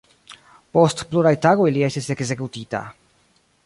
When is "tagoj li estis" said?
1.45-2.11